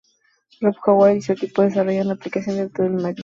[0.63, 3.19] Rob Howard y su equipo desarrollan la aplicación dentro de Microsoft.